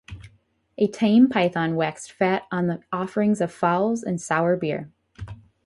[0.79, 4.89] A tame python waxed fat on the offerings of fowls and sour beer.